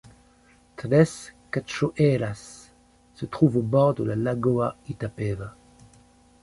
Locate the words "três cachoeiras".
0.77-2.73